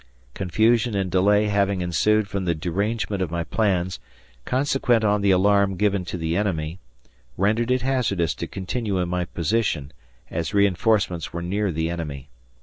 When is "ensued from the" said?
1.81-2.55